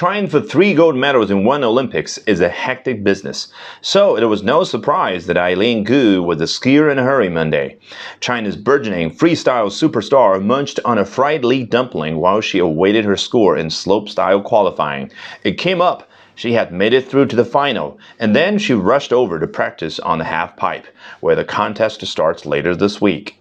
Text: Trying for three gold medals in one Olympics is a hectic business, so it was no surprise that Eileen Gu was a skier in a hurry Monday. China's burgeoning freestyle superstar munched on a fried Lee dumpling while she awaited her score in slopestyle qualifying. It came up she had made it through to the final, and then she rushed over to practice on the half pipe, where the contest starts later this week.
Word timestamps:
Trying 0.00 0.28
for 0.28 0.40
three 0.40 0.72
gold 0.72 0.96
medals 0.96 1.30
in 1.30 1.44
one 1.44 1.62
Olympics 1.62 2.16
is 2.26 2.40
a 2.40 2.48
hectic 2.48 3.04
business, 3.04 3.52
so 3.82 4.16
it 4.16 4.24
was 4.24 4.42
no 4.42 4.64
surprise 4.64 5.26
that 5.26 5.36
Eileen 5.36 5.84
Gu 5.84 6.22
was 6.22 6.40
a 6.40 6.44
skier 6.44 6.90
in 6.90 6.98
a 6.98 7.02
hurry 7.02 7.28
Monday. 7.28 7.76
China's 8.18 8.56
burgeoning 8.56 9.10
freestyle 9.10 9.68
superstar 9.68 10.42
munched 10.42 10.80
on 10.86 10.96
a 10.96 11.04
fried 11.04 11.44
Lee 11.44 11.64
dumpling 11.64 12.16
while 12.16 12.40
she 12.40 12.58
awaited 12.58 13.04
her 13.04 13.18
score 13.18 13.58
in 13.58 13.66
slopestyle 13.66 14.42
qualifying. 14.42 15.12
It 15.44 15.58
came 15.58 15.82
up 15.82 16.08
she 16.34 16.54
had 16.54 16.72
made 16.72 16.94
it 16.94 17.06
through 17.06 17.26
to 17.26 17.36
the 17.36 17.44
final, 17.44 17.98
and 18.18 18.34
then 18.34 18.56
she 18.56 18.72
rushed 18.72 19.12
over 19.12 19.38
to 19.38 19.46
practice 19.46 19.98
on 20.00 20.16
the 20.16 20.24
half 20.24 20.56
pipe, 20.56 20.86
where 21.20 21.36
the 21.36 21.44
contest 21.44 22.06
starts 22.06 22.46
later 22.46 22.74
this 22.74 23.02
week. 23.02 23.39